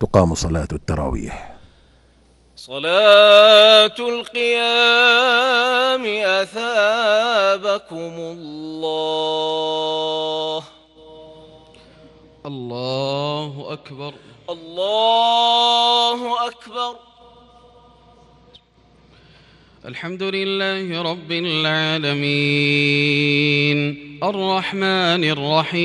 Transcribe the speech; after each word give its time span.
تقام 0.00 0.34
صلاة 0.34 0.68
التراويح. 0.72 1.54
صلاة 2.56 3.94
القيام 3.98 4.44
أثابكم 6.40 8.14
الله. 8.18 9.44
الله 12.46 13.72
أكبر. 13.72 14.14
الله 14.50 16.46
أكبر. 16.46 16.96
الحمد 19.86 20.22
لله 20.22 21.02
رب 21.02 21.32
العالمين. 21.32 22.98
الرحمن 24.24 25.24
الرحيم. 25.24 25.84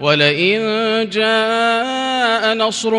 ولئن 0.00 0.60
جاء 1.12 2.54
نصر 2.54 2.94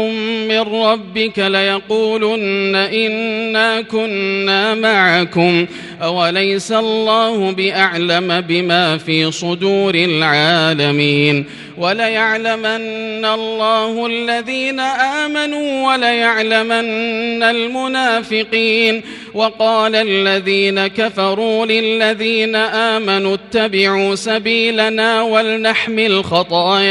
من 0.48 0.60
ربك 0.60 1.40
ليقولن 1.40 2.76
إنا 2.76 3.82
كنا 3.82 4.76
معكم 4.76 5.66
أوليس 6.02 6.72
الله 6.72 7.52
بأعلم 7.52 8.42
بما 8.42 8.98
في 8.98 9.32
صدور 9.32 9.96
العالمين 9.96 11.46
وليعلمن 11.78 13.26
الله 13.26 14.06
الذين 14.06 14.80
آمنوا 14.80 15.94
وليعلمن 15.94 17.44
المنافقين 17.44 19.02
وقال 19.34 19.96
الذين 19.96 20.88
كفروا 20.88 21.66
للذين 21.66 22.56
آمنوا 22.56 23.34
اتبعوا 23.34 24.16
سبيلنا 24.16 25.22
ولنحمل 25.22 26.24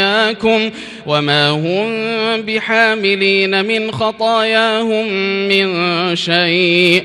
خطاياكم 0.00 0.70
وما 1.06 1.50
هم 1.50 2.42
بحاملين 2.42 3.64
من 3.64 3.92
خطاياهم 3.92 5.08
من 5.48 5.68
شيء. 6.16 7.04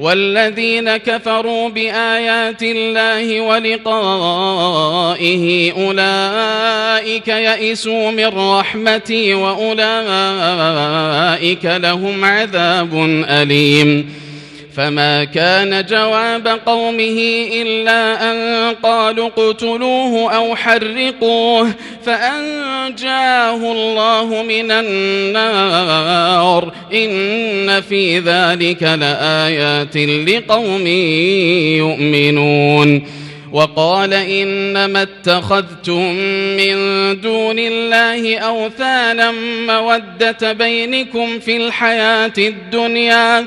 والذين 0.00 0.96
كفروا 0.96 1.68
بآيات 1.68 2.62
الله 2.62 3.40
ولقائه 3.40 4.92
أولئك 5.72 7.28
يئسوا 7.28 8.10
من 8.10 8.26
رحمتي 8.26 9.34
وأولئك 9.34 9.80
لهم 11.64 12.24
عذاب 12.24 12.94
أليم. 13.28 14.19
فما 14.80 15.24
كان 15.24 15.86
جواب 15.86 16.48
قومه 16.66 17.46
إلا 17.52 18.30
أن 18.30 18.74
قالوا 18.82 19.28
اقتلوه 19.28 20.36
أو 20.36 20.56
حرقوه 20.56 21.70
فأنجاه 22.04 23.72
الله 23.72 24.42
من 24.42 24.70
النار 24.70 26.72
إن 26.94 27.80
في 27.80 28.18
ذلك 28.18 28.82
لآيات 28.82 29.96
لقوم 29.96 30.86
يؤمنون 31.76 33.02
وقال 33.52 34.14
إنما 34.14 35.02
اتخذتم 35.02 36.14
من 36.56 36.76
دون 37.20 37.58
الله 37.58 38.38
أوثانا 38.38 39.32
مودة 39.66 40.52
بينكم 40.52 41.38
في 41.38 41.56
الحياة 41.56 42.32
الدنيا 42.38 43.46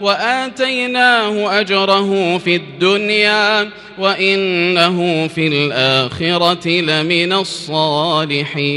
وآتيناه 0.00 1.60
أجره 1.60 2.38
في 2.38 2.56
الدنيا 2.56 3.70
وإنه 3.98 5.28
في 5.28 5.46
الآخرة 5.46 6.68
لمن 6.68 7.32
الصالحين. 7.32 8.70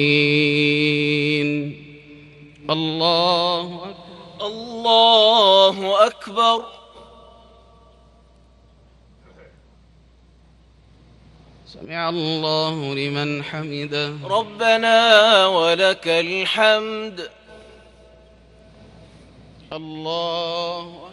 الله 2.70 3.76
أكبر. 3.76 4.48
الله 4.48 6.08
أكبر. 6.08 6.64
سمع 11.68 12.10
الله 12.10 12.96
لمن 12.96 13.44
حمده. 13.44 14.14
ربنا 14.24 15.48
ولك 15.48 16.08
الحمد. 16.08 17.30
الله 19.74 20.82
أكبر. 20.82 21.13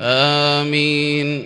آمين. 0.00 1.44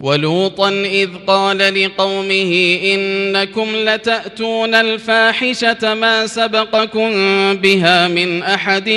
ولوطا 0.00 0.68
إذ 0.70 1.08
قال 1.26 1.58
لقومه 1.58 2.78
إنكم 2.84 3.66
لتأتون 3.76 4.74
الفاحشة 4.74 5.94
ما 5.94 6.26
سبقكم 6.26 7.10
بها 7.54 8.08
من 8.08 8.42
أحد 8.42 8.88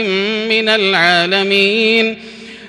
من 0.49 0.69
العالمين. 0.69 2.17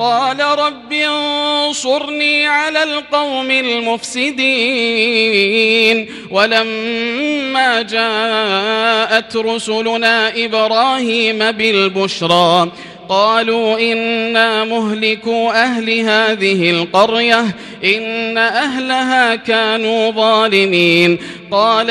قال 0.00 0.40
رب 0.40 0.92
انصرني 0.92 2.46
على 2.46 2.82
القوم 2.82 3.50
المفسدين. 3.50 4.40
ولما 6.30 7.82
جاءت 7.82 9.36
رسلنا 9.36 10.44
إبراهيم 10.44 11.50
بالبشرى 11.50 12.72
قالوا 13.08 13.78
إنا 13.78 14.64
مهلكوا 14.64 15.62
أهل 15.64 16.00
هذه 16.00 16.70
القرية 16.70 17.44
إن 17.84 18.38
أهلها 18.38 19.36
كانوا 19.36 20.10
ظالمين. 20.10 21.18
قال 21.50 21.90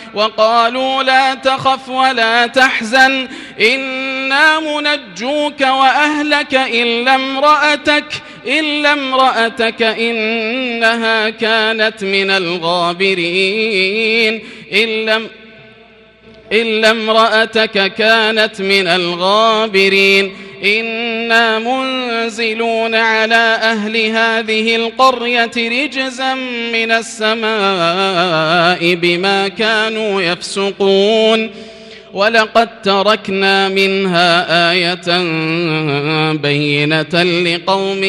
وقالوا 0.13 1.03
لا 1.03 1.33
تخف 1.33 1.89
ولا 1.89 2.47
تحزن 2.47 3.27
إنا 3.61 4.59
منجوك 4.59 5.61
وأهلك 5.61 6.53
إلا 6.55 7.15
امرأتك 7.15 8.05
إلا 8.47 8.93
امرأتك 8.93 9.81
إنها 9.81 11.29
كانت 11.29 12.03
من 12.03 12.31
الغابرين 13.21 13.61
إلا 14.71 15.21
إلا 16.51 16.91
امرأتك 16.91 17.93
كانت 17.93 18.61
من 18.61 18.87
الغابرين. 18.87 20.31
إنا 20.63 21.59
منزلون 21.59 22.95
على 22.95 23.59
أهل 23.61 23.97
هذه 23.97 24.75
القرية 24.75 25.51
رجزا 25.57 26.33
من 26.73 26.91
السماء 26.91 28.95
بما 28.95 29.47
كانوا 29.47 30.21
يفسقون. 30.21 31.49
ولقد 32.13 32.81
تركنا 32.81 33.69
منها 33.69 34.71
آية 34.71 35.21
بينة 36.33 37.23
لقوم 37.23 38.03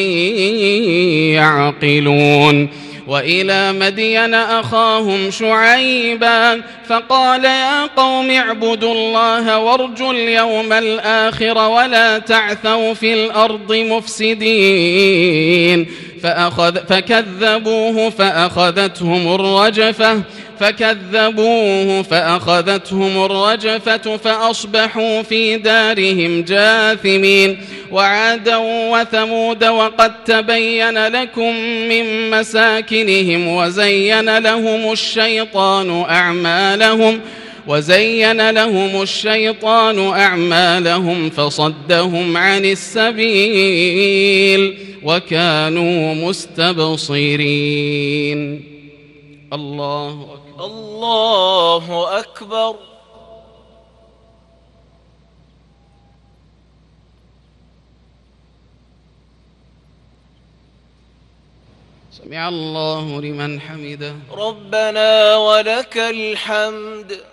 يعقلون. 1.35 2.69
وإلى 3.07 3.73
مدين 3.73 4.33
أخاهم 4.33 5.31
شعيبا 5.31 6.61
فقال 6.87 7.45
يا 7.45 7.85
قوم 7.85 8.31
اعبدوا 8.31 8.93
الله 8.93 9.59
وارجوا 9.59 10.13
اليوم 10.13 10.73
الآخر 10.73 11.57
ولا 11.57 12.17
تعثوا 12.17 12.93
في 12.93 13.13
الأرض 13.13 13.73
مفسدين 13.73 15.87
فأخذ 16.23 16.77
فكذبوه 16.89 18.09
فأخذتهم 18.09 19.35
الرجفة 19.35 20.21
فكذبوه 20.59 22.01
فأخذتهم 22.01 23.25
الرجفة 23.25 24.17
فأصبحوا 24.17 25.21
في 25.21 25.57
دارهم 25.57 26.43
جاثمين. 26.43 27.57
وعادا 27.91 28.57
وثمود 28.63 29.63
وقد 29.63 30.23
تبين 30.23 31.07
لكم 31.07 31.55
من 31.89 32.29
مساكنهم 32.29 33.47
وزين 33.47 34.37
لهم 34.37 34.91
الشيطان 34.91 36.01
أعمالهم 36.09 37.19
وزين 37.67 38.49
لهم 38.49 39.01
الشيطان 39.01 39.99
أعمالهم 39.99 41.29
فصدهم 41.29 42.37
عن 42.37 42.65
السبيل 42.65 43.93
وكانوا 45.03 46.13
مستبصرين. 46.29 47.13
الله 49.53 50.33
أكبر. 50.33 50.65
الله 50.65 52.19
أكبر. 52.19 52.75
سمع 62.11 62.49
الله 62.49 63.21
لمن 63.21 63.61
حمده. 63.61 64.15
ربنا 64.31 65.37
ولك 65.37 65.97
الحمد. 65.97 67.32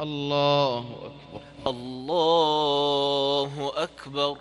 الله 0.00 0.84
أكبر. 1.04 1.40
الله 1.66 3.72
أكبر. 3.76 4.36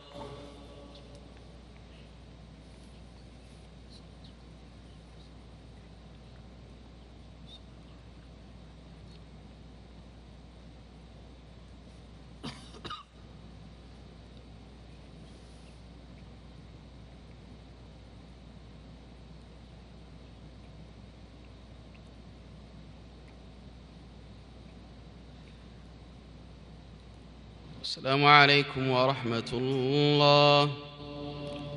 السلام 27.90 28.26
عليكم 28.26 28.90
ورحمة 28.90 29.50
الله. 29.54 30.70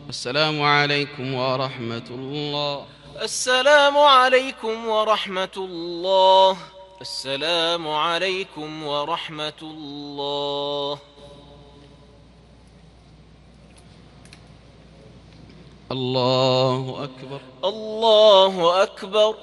السلام 0.08 0.62
عليكم 0.62 1.34
ورحمة 1.34 2.08
الله. 2.10 2.86
السلام 3.22 3.98
عليكم 3.98 4.88
ورحمة 4.88 5.56
الله. 5.56 6.56
السلام 7.00 7.88
عليكم 7.88 8.82
ورحمة 8.86 9.60
الله. 9.62 10.98
الله 15.92 17.04
أكبر. 17.04 17.40
الله 17.64 18.82
أكبر. 18.82 19.34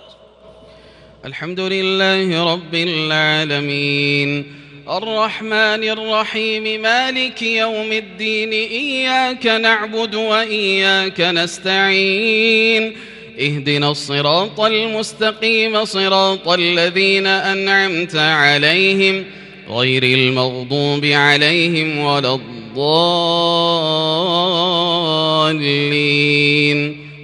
الحمد 1.26 1.60
لله 1.60 2.54
رب 2.54 2.74
العالمين. 2.76 4.59
الرحمن 4.90 5.84
الرحيم 5.84 6.82
مالك 6.82 7.42
يوم 7.42 7.92
الدين 7.92 8.52
إياك 8.52 9.46
نعبد 9.46 10.16
وإياك 10.16 11.22
نستعين. 11.22 12.96
اهدنا 13.40 13.92
الصراط 13.92 14.60
المستقيم 14.60 15.86
صراط 15.86 16.48
الذين 16.48 17.28
أنعمت 17.28 18.16
عليهم 18.16 19.26
غير 19.70 20.04
المغضوب 20.04 21.06
عليهم 21.06 21.98
ولا 22.00 22.34
الضالين. 22.34 22.70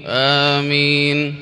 آمين. 0.07 1.35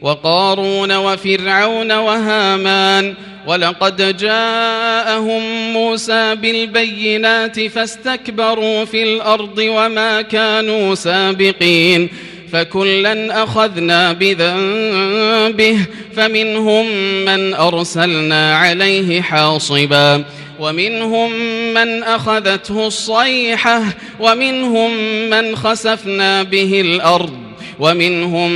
وقارون 0.00 0.96
وفرعون 0.96 1.92
وهامان 1.92 3.14
ولقد 3.48 4.16
جاءهم 4.16 5.72
موسى 5.72 6.34
بالبينات 6.34 7.60
فاستكبروا 7.60 8.84
في 8.84 9.02
الأرض 9.02 9.58
وما 9.58 10.22
كانوا 10.22 10.94
سابقين 10.94 12.08
فكلا 12.52 13.42
أخذنا 13.42 14.12
بذنبه 14.12 15.78
فمنهم 16.16 16.86
من 17.24 17.54
أرسلنا 17.54 18.56
عليه 18.56 19.22
حاصبا 19.22 20.24
ومنهم 20.60 21.32
من 21.74 22.02
أخذته 22.02 22.86
الصيحة 22.86 23.82
ومنهم 24.20 24.90
من 25.30 25.56
خسفنا 25.56 26.42
به 26.42 26.80
الأرض 26.80 27.47
ومنهم 27.80 28.50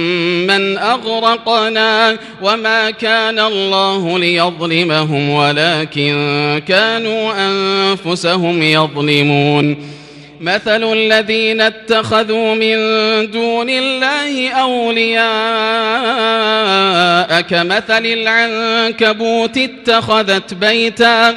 من 0.47 0.79
أغرقنا 0.79 2.19
وما 2.43 2.91
كان 2.91 3.39
الله 3.39 4.19
ليظلمهم 4.19 5.31
ولكن 5.31 6.63
كانوا 6.69 7.33
أنفسهم 7.49 8.63
يظلمون. 8.63 9.93
مثل 10.43 10.93
الذين 10.93 11.61
اتخذوا 11.61 12.55
من 12.55 12.77
دون 13.31 13.71
الله 13.71 14.51
أولياء 14.51 15.23
كمثل 17.41 18.07
العنكبوت 18.07 19.59
اتخذت 19.59 20.55
بيتا 20.55 21.37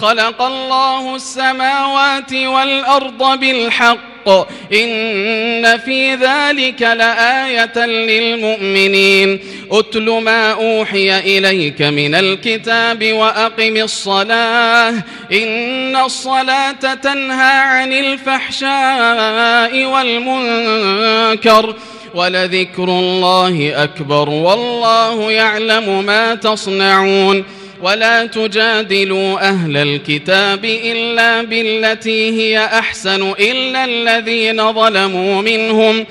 خلق 0.00 0.42
الله 0.42 1.16
السماوات 1.16 2.32
والأرض 2.32 3.40
بالحق. 3.40 4.00
إن 4.72 5.78
في 5.78 6.14
ذلك 6.14 6.82
لآية 6.82 7.86
للمؤمنين. 7.86 9.40
أتل 9.72 10.10
ما 10.10 10.52
أوحي 10.52 11.18
إليك 11.18 11.82
من 11.82 12.14
الكتاب 12.14 13.12
وأقم 13.12 13.76
الصلاة. 13.76 14.94
إن 15.32 15.96
الصلاة 15.96 16.94
تنهى 17.02 17.58
عن 17.58 17.92
الفحشاء 17.92 19.84
والمنكر. 19.84 21.74
ولذكر 22.14 22.84
الله 22.84 23.72
أكبر 23.82 24.28
والله 24.28 25.30
يعلم 25.30 26.04
ما 26.06 26.34
تصنعون. 26.34 27.59
ولا 27.82 28.26
تجادلوا 28.26 29.48
أهل 29.48 29.76
الكتاب 29.76 30.64
إلا 30.64 31.42
بالتي 31.42 32.30
هي 32.40 32.58
أحسن 32.64 33.30
إلا 33.40 33.84
الذين 33.84 34.72
ظلموا 34.72 35.42
منهم 35.42 36.06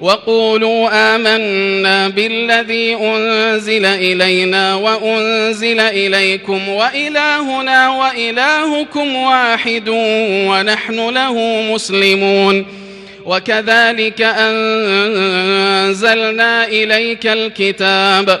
وقولوا 0.00 0.88
آمنا 1.14 2.08
بالذي 2.08 2.94
أنزل 2.94 3.84
إلينا 3.84 4.74
وأنزل 4.74 5.80
إليكم 5.80 6.68
وإلهنا 6.68 7.88
وإلهكم 7.88 9.16
واحد 9.16 9.88
ونحن 10.48 11.08
له 11.10 11.62
مسلمون 11.72 12.66
وكذلك 13.24 14.22
أنزلنا 15.82 16.66
إليك 16.68 17.26
الكتاب 17.26 18.40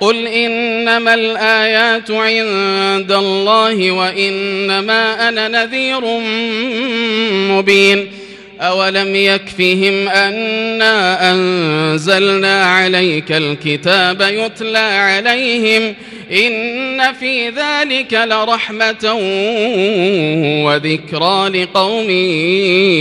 قل 0.00 0.26
إنما 0.26 1.14
الآيات 1.14 2.10
عند 2.10 3.12
الله 3.12 3.90
وإنما 3.90 5.28
أنا 5.28 5.48
نذير 5.48 6.00
مبين 7.52 8.08
أولم 8.60 9.16
يكفهم 9.16 10.08
أنا 10.08 11.32
أنزلنا 11.32 12.64
عليك 12.64 13.32
الكتاب 13.32 14.20
يتلى 14.20 14.78
عليهم 14.78 15.94
إن 16.32 17.12
في 17.12 17.48
ذلك 17.48 18.14
لرحمة 18.14 19.14
وذكرى 20.64 21.62
لقوم 21.62 22.10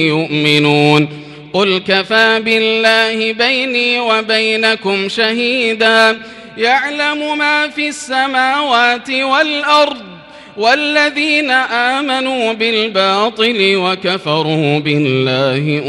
يؤمنون 0.10 1.24
قل 1.54 1.82
كفى 1.88 2.42
بالله 2.46 3.34
بيني 3.34 4.00
وبينكم 4.00 5.10
شهيدا 5.10 6.18
يعلم 6.58 7.38
ما 7.38 7.70
في 7.70 7.88
السماوات 7.88 9.10
والأرض 9.10 10.14
والذين 10.58 11.52
آمنوا 11.52 12.54
بالباطل 12.54 13.76
وكفروا 13.76 14.80
بالله 14.80 15.80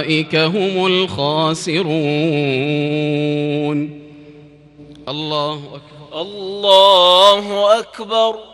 أولئك 0.00 0.36
هم 0.36 0.86
الخاسرون. 0.86 1.84
الله 5.08 5.54
أكبر. 5.54 6.20
الله 6.20 7.78
أكبر. 7.78 8.53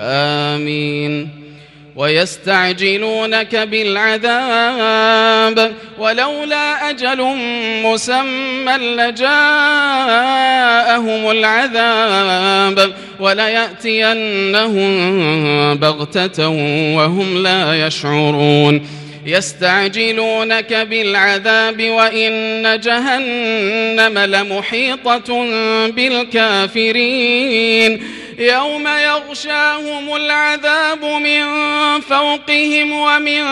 آمين. 0.00 1.28
ويستعجلونك 1.96 3.56
بالعذاب. 3.56 5.72
ولولا 5.98 6.90
أجل 6.90 7.36
مسمى 7.84 8.72
لجاءهم 8.72 9.30
العذاب. 11.30 12.92
وليأتينهم 13.20 14.94
بغتة 15.74 16.48
وهم 16.96 17.42
لا 17.42 17.86
يشعرون. 17.86 19.01
يستعجلونك 19.26 20.74
بالعذاب 20.74 21.82
وإن 21.82 22.80
جهنم 22.80 24.18
لمحيطة 24.18 25.44
بالكافرين. 25.88 28.02
يوم 28.38 28.88
يغشاهم 28.88 30.16
العذاب 30.16 31.04
من 31.04 31.42
فوقهم 32.00 32.92
ومن 32.92 33.44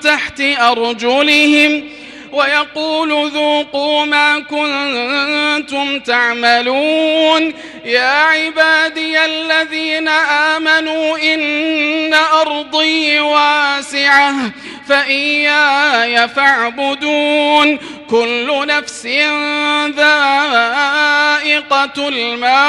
تحت 0.00 0.40
أرجلهم 0.40 1.84
ويقول 2.32 3.30
ذوقوا 3.30 4.04
ما 4.04 4.38
كنتم 4.38 6.00
تعملون. 6.00 7.54
يا 7.84 8.22
عبادي 8.22 9.24
الذين 9.24 10.08
آمنوا 10.08 11.18
إن 11.18 12.14
أرضي 12.14 13.20
واسعة 13.20 14.34
فإياي 14.88 16.28
فاعبدون. 16.28 17.78
كل 18.10 18.66
نفس 18.66 19.06
ذائقة 19.96 20.78
الموت. 22.08 22.68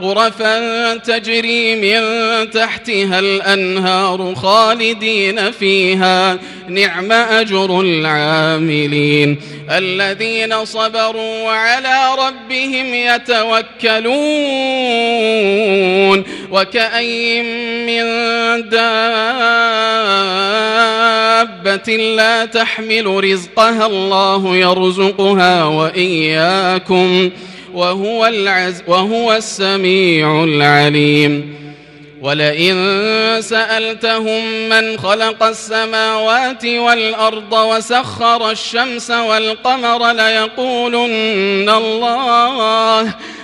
غرفا 0.00 0.96
تجري 0.96 1.76
من 1.76 2.00
تحتها 2.50 3.18
الأنهار 3.18 4.34
خالدين 4.34 5.50
فيها. 5.50 6.38
نعم 6.68 7.12
أجر 7.12 7.80
العاملين. 7.80 9.40
الذين 9.70 10.64
صبروا 10.64 11.42
وعلى 11.42 12.14
ربهم 12.18 12.94
يتوكلون. 12.94 14.08
وكأي 16.50 17.42
من 17.86 18.04
دابة 18.68 18.88
لا 21.96 22.44
تحمل 22.44 23.24
رزقها 23.24 23.86
الله 23.86 24.56
يرزقها 24.56 25.64
وإياكم. 25.64 27.30
وهو, 27.78 28.26
العز 28.26 28.82
وهو 28.86 29.32
السميع 29.32 30.44
العليم. 30.44 31.58
ولئن 32.22 32.74
سألتهم 33.40 34.68
من 34.68 34.98
خلق 34.98 35.42
السماوات 35.42 36.64
والأرض 36.64 37.52
وسخر 37.52 38.50
الشمس 38.50 39.10
والقمر 39.10 40.12
ليقولن 40.12 41.68
الله 41.68 43.14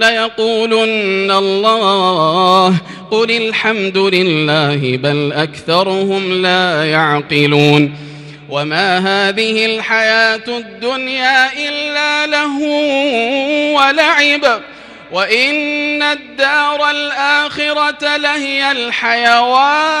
ليقولن 0.00 1.30
الله 1.30 2.76
قل 3.10 3.30
الحمد 3.30 3.98
لله 3.98 4.96
بل 4.96 5.32
أكثرهم 5.32 6.42
لا 6.42 6.84
يعقلون 6.84 7.94
وما 8.48 8.98
هذه 8.98 9.66
الحياة 9.66 10.44
الدنيا 10.48 11.52
إلا 11.68 12.26
له 12.26 12.58
ولعب 13.74 14.60
وإن 15.12 16.02
الدار 16.02 16.90
الآخرة 16.90 18.16
لهي 18.16 18.72
الحيوان 18.72 20.00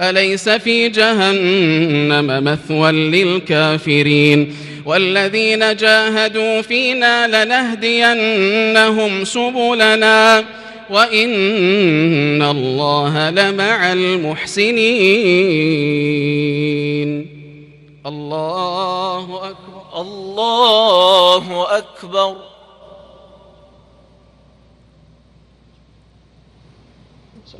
أليس 0.00 0.48
في 0.48 0.88
جهنم 0.88 2.44
مثوى 2.44 2.92
للكافرين 2.92 4.56
والذين 4.84 5.76
جاهدوا 5.76 6.62
فينا 6.62 7.44
لنهدينهم 7.44 9.24
سبلنا 9.24 10.44
وإن 10.90 12.42
الله 12.42 13.30
لمع 13.30 13.92
المحسنين. 13.92 14.76
الله 18.06 19.50
أكبر. 19.50 20.00
الله 20.00 21.66
أكبر. 21.78 22.36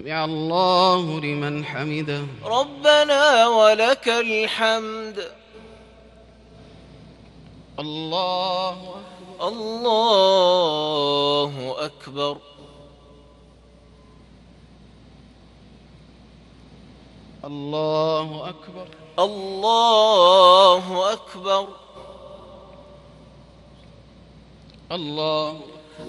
سمع 0.06 0.24
الله 0.24 1.20
لمن 1.20 1.64
حمده. 1.64 2.26
ربنا 2.44 3.48
ولك 3.48 4.08
الحمد. 4.08 5.32
الله 7.78 8.94
أكبر. 9.40 9.40
الله 9.40 9.54
أكبر. 11.86 12.36
الله 17.48 18.48
أكبر. 18.48 18.86
الله 19.18 21.12
أكبر. 21.12 21.68
الله 24.92 25.60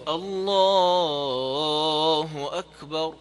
الله 0.07 2.49
أكبر. 2.53 3.13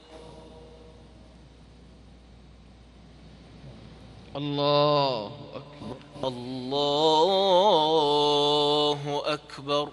الله 4.37 5.31
أكبر. 5.55 5.97
الله 6.25 7.63
أكبر. 9.25 9.89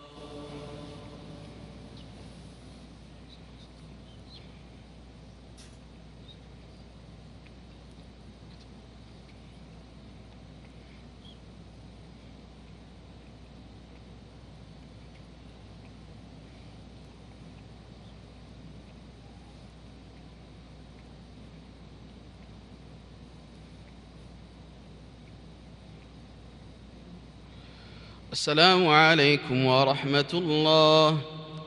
السلام 28.33 28.87
عليكم 28.87 29.65
ورحمة 29.65 30.31
الله. 30.33 31.17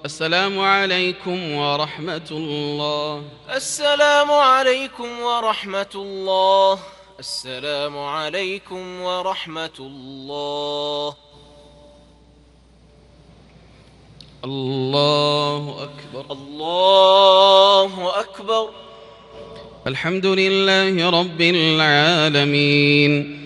السلام 0.05 0.61
عليكم 0.61 1.53
ورحمة 1.53 2.29
الله. 2.31 3.23
السلام 3.55 4.33
عليكم 4.33 5.21
ورحمة 5.21 5.95
الله. 5.95 6.79
السلام 7.19 7.99
عليكم 7.99 9.01
ورحمة 9.01 9.79
الله. 9.81 11.15
الله 14.45 15.77
أكبر. 15.83 16.33
الله 16.33 18.21
أكبر. 18.21 18.71
الحمد 19.87 20.27
لله 20.27 21.11
رب 21.11 21.41
العالمين. 21.41 23.46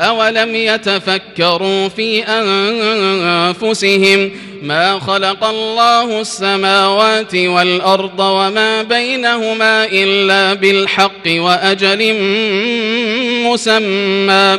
أولم 0.00 0.54
يتفكروا 0.54 1.88
في 1.88 2.22
أنفسهم 2.22 4.30
ما 4.62 4.98
خلق 4.98 5.44
الله 5.44 6.20
السماوات 6.20 7.34
والأرض 7.34 8.20
وما 8.20 8.82
بينهما 8.82 9.84
إلا 9.84 10.54
بالحق 10.54 11.26
وأجل 11.26 12.14
مسمى 13.44 14.58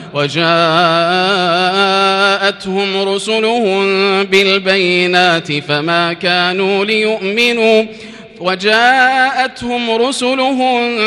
وجاءتهم 0.13 0.39
رسلهم 3.09 3.83
بالبينات 4.23 5.51
فما 5.67 6.13
كانوا 6.13 6.85
ليؤمنوا. 6.85 7.83
وجاءتهم 8.39 9.91
رسلهم 9.91 10.97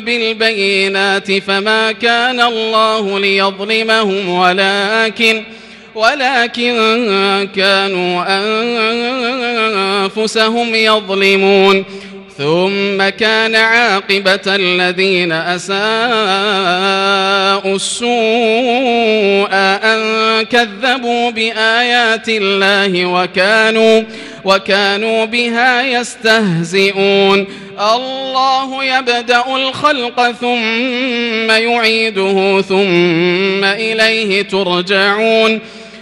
بالبينات 0.00 1.32
فما 1.32 1.92
كان 1.92 2.40
الله 2.40 3.18
ليظلمهم 3.18 4.28
ولكن 4.28 5.42
ولكن 5.94 6.74
كانوا 7.56 8.24
أنفسهم 10.06 10.74
يظلمون. 10.74 11.84
ثم 12.38 13.08
كان 13.08 13.54
عاقبة 13.54 14.40
الذين 14.46 15.32
أساءوا 15.32 15.76
السوء 17.76 19.48
أن 19.52 20.42
كذبوا 20.44 21.30
بآيات 21.30 22.28
الله 22.28 23.06
وكانوا 23.06 24.02
وكانوا 24.44 25.24
بها 25.24 25.82
يستهزئون. 25.82 27.46
الله 27.80 28.84
يبدأ 28.84 29.44
الخلق 29.56 30.30
ثم 30.30 31.50
يعيده 31.50 32.62
ثم 32.68 33.64
إليه 33.64 34.42
ترجعون. 34.42 35.60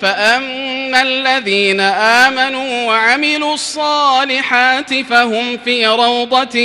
فأما 0.00 1.02
الذين 1.02 1.80
آمنوا 1.80 2.86
وعملوا 2.86 3.54
الصالحات 3.54 4.94
فهم 4.94 5.58
في 5.64 5.86
روضة 5.86 6.58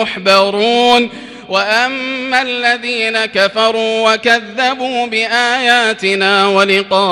يحبرون 0.00 1.10
وأما 1.48 2.42
الذين 2.42 3.24
كفروا 3.24 4.12
وكذبوا 4.12 5.06
بآياتنا 5.06 6.46
ولقاء 6.46 7.02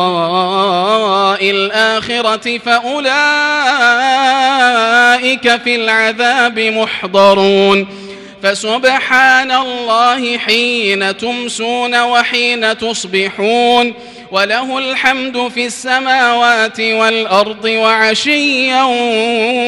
الآخرة 1.50 2.58
فأولئك 2.58 3.12
في 5.62 5.74
العذاب 5.74 6.58
محضرون 6.58 7.86
فسبحان 8.42 9.52
الله 9.52 10.38
حين 10.38 11.16
تمسون 11.16 12.02
وحين 12.02 12.78
تصبحون 12.78 13.94
وله 14.32 14.78
الحمد 14.78 15.48
في 15.48 15.66
السماوات 15.66 16.80
والأرض 16.80 17.64
وعشيا 17.64 18.82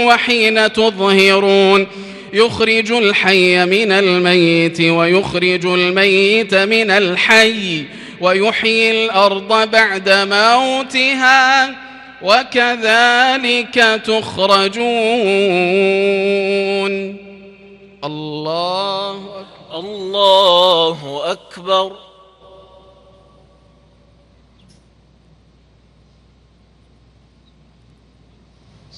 وحين 0.06 0.72
تظهرون. 0.72 1.86
يخرج 2.32 2.92
الحي 2.92 3.64
من 3.64 3.92
الميت 3.92 4.80
ويخرج 4.80 5.66
الميت 5.66 6.54
من 6.54 6.90
الحي 6.90 7.84
ويحيي 8.20 9.04
الأرض 9.04 9.70
بعد 9.70 10.08
موتها 10.08 11.74
وكذلك 12.22 14.02
تخرجون. 14.06 14.84
الله 18.04 19.16
أكبر. 19.16 19.78
الله 19.78 21.22
أكبر. 21.24 22.03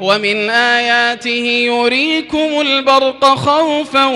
ومن 0.00 0.50
آياته 0.50 1.44
يريكم 1.66 2.60
البرق 2.60 3.24
خوفا 3.24 4.06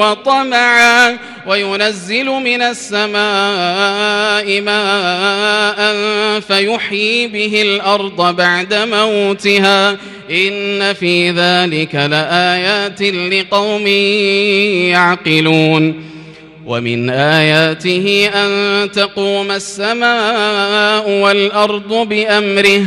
وطمعا 0.00 1.18
وينزل 1.46 2.24
من 2.24 2.62
السماء 2.62 4.60
ماء 4.60 6.00
فيحيي 6.40 7.26
به 7.26 7.62
الأرض 7.62 8.36
بعد 8.36 8.74
موتها 8.74 9.96
إن 10.30 10.92
في 10.92 11.30
ذلك 11.30 11.94
لآيات 11.94 13.02
لقوم 13.02 13.86
يعقلون 14.86 16.04
ومن 16.66 17.10
آياته 17.10 18.30
أن 18.34 18.90
تقوم 18.90 19.50
السماء 19.50 21.10
والأرض 21.10 22.08
بأمره 22.08 22.86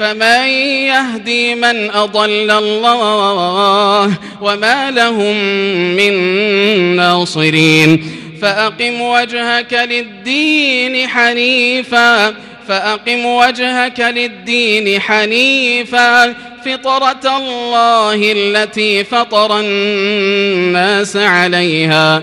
فمن 0.00 0.48
يهدي 0.88 1.54
من 1.54 1.90
أضل 1.90 2.50
الله 2.50 4.14
وما 4.40 4.90
لهم 4.90 5.36
من 5.96 6.12
ناصرين 6.96 8.10
فأقم 8.42 9.00
وجهك 9.00 9.72
للدين 9.72 11.08
حنيفا 11.08 12.34
فأقم 12.68 13.26
وجهك 13.26 14.00
للدين 14.00 15.00
حنيفا 15.00 16.34
فطرة 16.64 17.36
الله 17.36 18.32
التي 18.32 19.04
فطر 19.04 19.60
الناس 19.60 21.16
عليها 21.16 22.22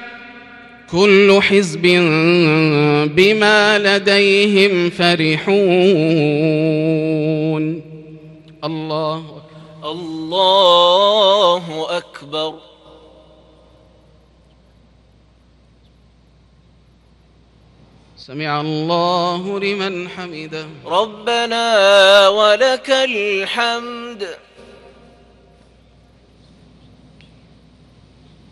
كل 0.91 1.39
حزب 1.41 1.81
بما 3.15 3.79
لديهم 3.79 4.89
فرحون. 4.89 5.61
الله 8.63 9.41
الله 9.83 11.97
أكبر. 11.97 12.53
سمع 18.17 18.61
الله 18.61 19.59
لمن 19.59 20.09
حمده. 20.09 20.67
ربنا 20.85 22.27
ولك 22.27 22.89
الحمد. 22.89 24.27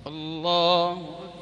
الله 0.07 1.18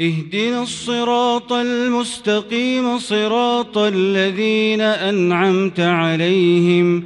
اهدنا 0.00 0.62
الصراط 0.62 1.52
المستقيم 1.52 2.98
صراط 2.98 3.78
الذين 3.78 4.80
أنعمت 4.80 5.80
عليهم 5.80 7.04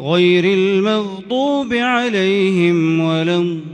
غير 0.00 0.44
المغضوب 0.44 1.74
عليهم 1.74 3.00
ولا 3.00 3.36
الضالين. 3.36 3.66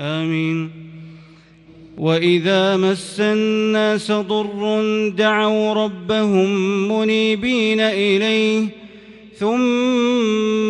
آمين. 0.00 0.70
وإذا 1.98 2.76
مس 2.76 3.20
الناس 3.20 4.12
ضر 4.12 4.82
دعوا 5.08 5.74
ربهم 5.74 6.48
منيبين 6.92 7.80
إليه 7.80 8.80
ثم 9.40 10.69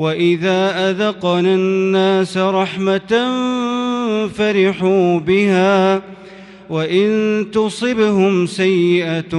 وإذا 0.00 0.90
أذقنا 0.90 1.54
الناس 1.54 2.36
رحمة 2.36 3.28
فرحوا 4.34 5.18
بها 5.18 6.02
وإن 6.70 7.46
تصبهم 7.52 8.46
سيئة 8.46 9.36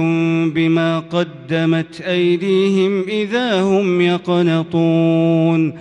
بما 0.54 0.98
قدمت 0.98 2.00
أيديهم 2.00 3.02
إذا 3.08 3.62
هم 3.62 4.00
يقنطون 4.00 5.74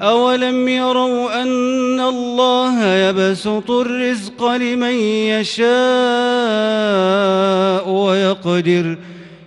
أولم 0.00 0.68
يروا 0.68 1.42
أن 1.42 2.00
الله 2.00 2.84
يبسط 2.94 3.70
الرزق 3.70 4.44
لمن 4.44 4.94
يشاء 5.34 5.68
ويقدر 7.90 8.96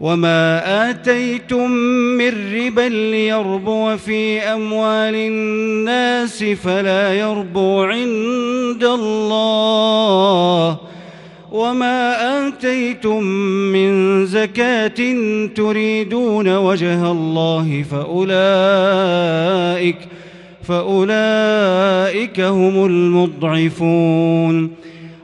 وما 0.00 0.90
آتيتم 0.90 1.70
من 2.18 2.54
ربا 2.54 2.88
ليربو 2.88 3.96
في 3.96 4.40
أموال 4.40 5.14
الناس 5.14 6.44
فلا 6.44 7.14
يربو 7.14 7.82
عند 7.82 8.84
الله 8.84 10.78
وما 11.52 12.48
آتيتم 12.48 13.22
من 13.72 14.26
زكاة 14.26 15.16
تريدون 15.54 16.56
وجه 16.56 17.10
الله 17.10 17.84
فأولئك 17.90 19.18
فأولئك 20.62 22.40
هم 22.40 22.84
المضعفون 22.84 24.70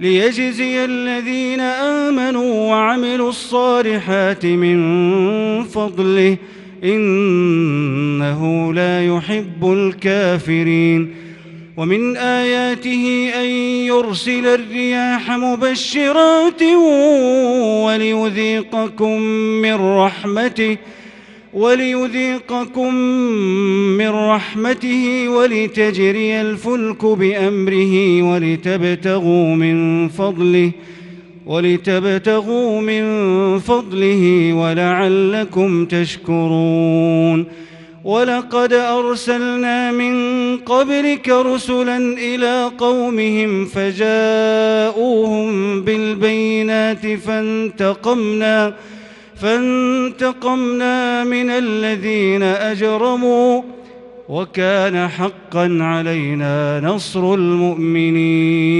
ليجزي 0.00 0.84
الذين 0.84 1.60
آمنوا 1.60 2.70
وعملوا 2.70 3.28
الصالحات 3.28 4.46
من 4.46 4.78
فضله 5.64 6.36
إنه 6.84 8.72
لا 8.74 9.06
يحب 9.06 9.72
الكافرين. 9.72 11.14
ومن 11.76 12.16
آياته 12.16 13.30
أن 13.34 13.46
يرسل 13.86 14.46
الرياح 14.46 15.30
مبشرات 15.30 16.62
وليذيقكم 17.84 19.20
من 19.62 19.74
رحمته. 19.74 20.76
وليذيقكم 21.52 22.94
من 23.98 24.08
رحمته 24.08 25.28
ولتجري 25.28 26.40
الفلك 26.40 27.04
بأمره 27.04 28.22
ولتبتغوا 28.22 29.54
من 29.54 30.08
فضله 30.08 30.72
ولتبتغوا 31.46 32.80
من 32.80 33.04
فضله 33.58 34.52
ولعلكم 34.52 35.84
تشكرون 35.86 37.46
ولقد 38.04 38.72
أرسلنا 38.72 39.92
من 39.92 40.56
قبلك 40.56 41.28
رسلا 41.28 41.96
إلى 42.18 42.70
قومهم 42.78 43.64
فجاءوهم 43.64 45.50
بالبينات 45.82 47.06
فانتقمنا 47.06 47.06
فانتقمنا 47.06 48.74
من 51.24 51.50
الذين 51.50 52.42
أجرموا 52.42 53.62
وكان 54.28 55.08
حقا 55.08 55.78
علينا 55.80 56.80
نصر 56.80 57.34
المؤمنين. 57.34 58.70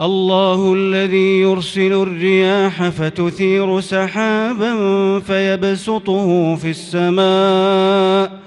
الله 0.00 0.74
الذي 0.74 1.40
يرسل 1.40 1.92
الرياح 1.92 2.88
فتثير 2.88 3.80
سحابا 3.80 4.74
فيبسطه 5.20 6.56
في 6.56 6.70
السماء 6.70 8.42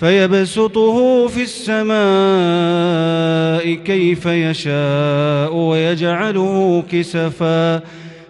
فيبسطه 0.00 1.26
في 1.26 1.42
السماء 1.42 1.94
كيف 3.74 4.26
يشاء 4.26 5.54
ويجعله 5.54 6.82
كسفا. 6.92 7.80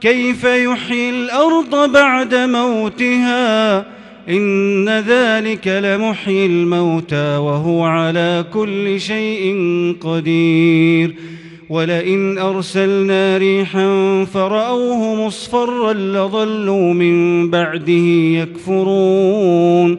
كيف 0.00 0.44
يحيي 0.44 1.10
الأرض 1.10 1.92
بعد 1.92 2.34
موتها؟ 2.34 3.78
إن 4.28 4.88
ذلك 4.88 5.68
لمحيي 5.68 6.46
الموتى 6.46 7.36
وهو 7.36 7.84
على 7.84 8.44
كل 8.52 9.00
شيء 9.00 9.56
قدير. 10.00 11.14
ولئن 11.68 12.38
أرسلنا 12.38 13.36
ريحا 13.38 14.24
فرأوه 14.34 15.26
مصفرا 15.26 15.92
لظلوا 15.92 16.94
من 16.94 17.50
بعده 17.50 17.92
يكفرون. 18.42 19.98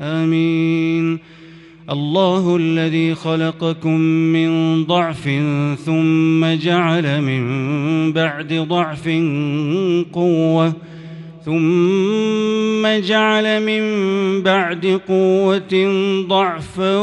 آمين. 0.00 1.18
الله 1.90 2.56
الذي 2.56 3.14
خلقكم 3.14 4.00
من 4.00 4.84
ضعف 4.84 5.30
ثم 5.84 6.46
جعل 6.54 7.22
من 7.22 8.12
بعد 8.12 8.52
ضعف 8.52 9.08
قوة 10.12 10.72
ثم 11.44 12.86
جعل 12.86 13.62
من 13.62 13.82
بعد 14.42 15.00
قوة 15.08 15.88
ضعفا 16.28 16.96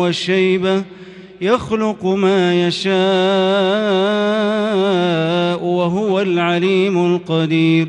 وشيبة 0.00 0.84
يخلق 1.40 2.06
ما 2.06 2.66
يشاء 2.66 2.94
وهو 5.64 6.20
العليم 6.20 7.14
القدير. 7.14 7.88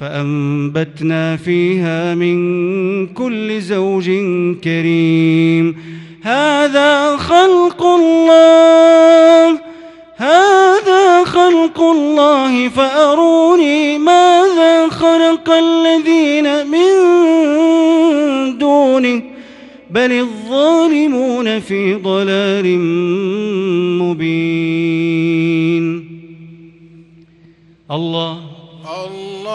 فأنبتنا 0.00 1.36
فيها 1.36 2.14
من 2.14 3.06
كل 3.06 3.60
زوج 3.60 4.10
كريم. 4.64 5.76
هذا 6.22 7.16
خلق 7.16 7.82
الله 7.82 9.60
هذا 10.16 11.24
خلق 11.24 11.80
الله 11.80 12.68
فأروني 12.68 13.98
ماذا 13.98 14.88
خلق 14.88 15.50
الذين 15.50 16.66
من 16.66 16.88
دونه؟ 18.58 19.22
بل 19.90 20.12
الظالمون 20.12 21.60
في 21.60 21.94
ضلال 21.94 22.78
مبين. 24.02 25.86
الله 27.90 28.55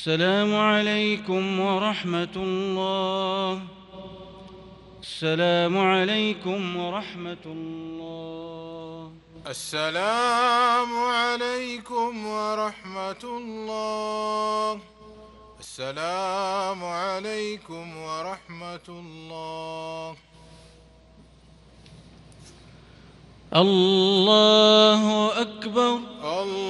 السلام 0.00 0.52
عليكم 0.54 1.60
ورحمة 1.60 2.36
الله. 2.36 3.60
السلام 5.02 5.74
عليكم 5.78 6.60
ورحمة 6.76 7.44
الله. 7.46 9.10
السلام 9.46 10.90
عليكم 11.18 12.26
ورحمة 12.26 13.24
الله. 13.24 14.80
السلام 15.60 16.80
عليكم 16.84 17.86
ورحمة 17.96 18.88
الله. 18.88 20.16
الله 23.64 25.02
أكبر. 25.44 25.94
الله 26.24 26.69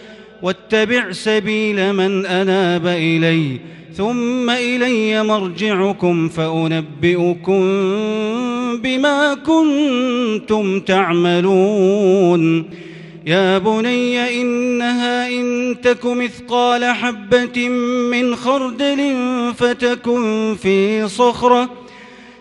واتبع 0.43 1.11
سبيل 1.11 1.93
من 1.93 2.25
أناب 2.25 2.87
إلي 2.87 3.59
ثم 3.93 4.49
إلي 4.49 5.23
مرجعكم 5.23 6.29
فأنبئكم 6.29 7.61
بما 8.77 9.33
كنتم 9.33 10.79
تعملون. 10.79 12.65
يا 13.25 13.57
بني 13.57 14.41
إنها 14.41 15.29
إن 15.29 15.75
تك 15.81 16.05
مثقال 16.05 16.85
حبة 16.85 17.69
من 18.11 18.35
خردل 18.35 19.13
فتكن 19.57 20.55
في 20.61 21.07
صخرة 21.07 21.69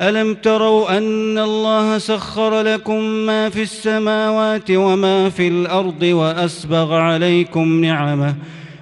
ألم 0.00 0.34
تروا 0.34 0.98
أن 0.98 1.38
الله 1.38 1.98
سخر 1.98 2.62
لكم 2.62 3.02
ما 3.02 3.48
في 3.48 3.62
السماوات 3.62 4.70
وما 4.70 5.30
في 5.30 5.48
الأرض 5.48 6.02
وأسبغ 6.02 6.94
عليكم 6.94 7.84
نعمه 7.84 8.34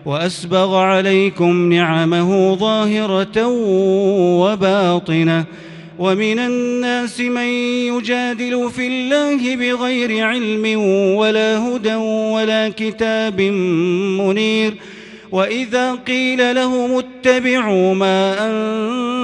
وأسبغ 0.06 0.76
عليكم 0.76 1.72
نعمه 1.72 2.54
ظاهرة 2.54 3.46
وباطنة 4.40 5.44
ومن 5.98 6.38
الناس 6.38 7.20
من 7.20 7.48
يجادل 7.92 8.70
في 8.70 8.86
الله 8.86 9.56
بغير 9.56 10.26
علم 10.26 10.80
ولا 11.16 11.58
هدى 11.58 11.94
ولا 12.34 12.68
كتاب 12.68 13.40
منير 14.20 14.74
وإذا 15.32 15.94
قيل 15.94 16.54
لهم 16.54 16.98
اتبعوا 16.98 17.94
ما 17.94 18.46
أنزل 18.46 19.17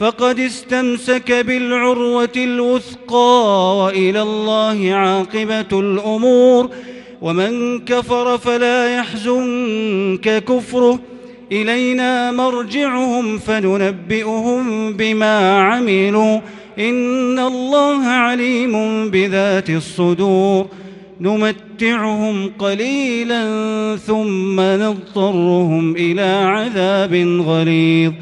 فقد 0.00 0.40
استمسك 0.40 1.32
بالعروة 1.32 2.28
الوثقى 2.36 3.76
وإلى 3.78 4.22
الله 4.22 4.94
عاقبة 4.94 5.80
الأمور. 5.80 6.70
ومن 7.22 7.78
كفر 7.78 8.38
فلا 8.38 8.96
يحزنك 8.96 10.44
كفره. 10.44 11.00
إلينا 11.52 12.30
مرجعهم 12.30 13.38
فننبئهم 13.38 14.92
بما 14.92 15.60
عملوا. 15.60 16.40
إن 16.78 17.38
الله 17.38 18.06
عليم 18.06 19.08
بذات 19.10 19.70
الصدور. 19.70 20.66
نمتعهم 21.20 22.52
قليلا 22.58 23.44
ثم 23.96 24.60
نضطرهم 24.60 25.96
إلى 25.96 26.42
عذاب 26.44 27.42
غليظ. 27.46 28.12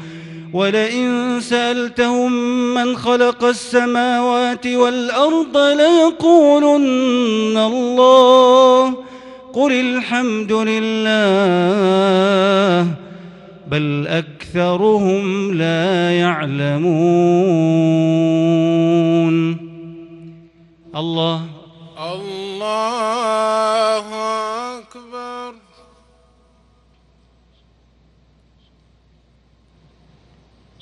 ولئن 0.53 1.39
سألتهم 1.41 2.31
من 2.73 2.97
خلق 2.97 3.43
السماوات 3.43 4.67
والأرض 4.67 5.57
ليقولن 5.57 7.57
الله 7.57 8.95
قل 9.53 9.71
الحمد 9.71 10.51
لله 10.51 10.79
بل 13.67 14.07
أكثرهم 14.07 15.53
لا 15.53 16.11
يعلمون. 16.11 16.89
الله. 20.95 21.41
الله 21.99 23.78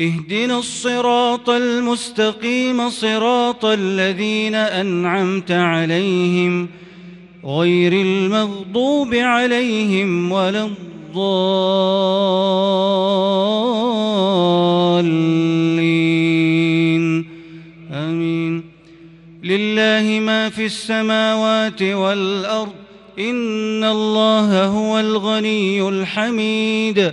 اهدنا 0.00 0.58
الصراط 0.58 1.50
المستقيم 1.50 2.90
صراط 2.90 3.64
الذين 3.64 4.54
أنعمت 4.54 5.50
عليهم 5.50 6.68
غير 7.44 7.92
المغضوب 7.92 9.14
عليهم 9.14 10.32
ولا 10.32 10.64
الضالين. 10.64 11.32
آمين. 17.92 18.64
لله 19.44 20.20
ما 20.20 20.48
في 20.48 20.66
السماوات 20.66 21.82
والأرض 21.82 22.72
إن 23.18 23.84
الله 23.84 24.66
هو 24.66 25.00
الغني 25.00 25.88
الحميد. 25.88 27.12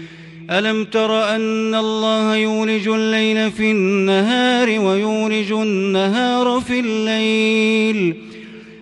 ألم 0.51 0.85
تر 0.85 1.35
أن 1.35 1.75
الله 1.75 2.35
يولج 2.35 2.87
الليل 2.87 3.51
في 3.51 3.71
النهار 3.71 4.79
ويولج 4.79 5.51
النهار 5.51 6.61
في 6.67 6.79
الليل 6.79 8.15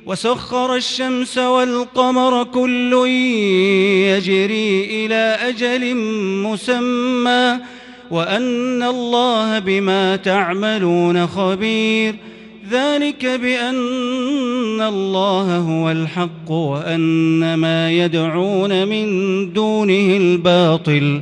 وسخر 0.05 0.75
الشمس 0.75 1.37
والقمر 1.37 2.43
كل 2.43 3.07
يجري 4.07 4.85
إلى 5.05 5.37
أجل 5.41 5.95
مسمى 6.45 7.57
وأن 8.11 8.83
الله 8.83 9.59
بما 9.59 10.15
تعملون 10.15 11.27
خبير 11.27 12.15
ذلك 12.71 13.25
بأن 13.25 14.81
الله 14.81 15.57
هو 15.57 15.91
الحق 15.91 16.51
وأن 16.51 17.53
ما 17.53 17.91
يدعون 17.91 18.87
من 18.87 19.07
دونه 19.53 20.17
الباطل 20.17 21.21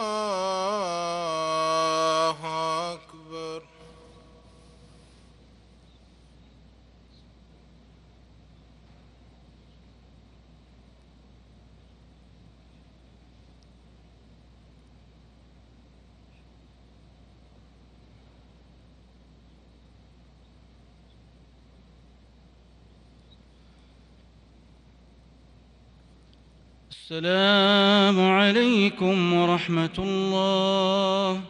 السلام 27.11 28.15
عليكم 28.39 29.33
ورحمة 29.33 29.97
الله. 29.99 31.41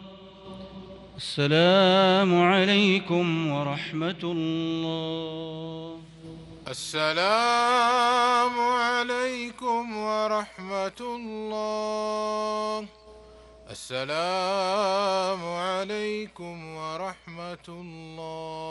السلام 1.16 2.30
عليكم 2.42 3.46
ورحمة 3.46 4.22
الله. 4.24 5.98
السلام 6.68 8.56
عليكم 8.60 9.96
ورحمة 9.96 11.00
الله. 11.00 12.86
السلام 13.70 15.42
عليكم 15.46 16.56
ورحمة 16.74 17.66
الله. 17.68 18.62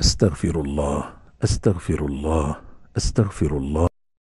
استغفر 0.00 0.60
الله. 0.66 1.25
أستغفر 1.44 2.06
الله 2.06 2.56
أستغفر 2.96 3.56
الله. 3.56 3.95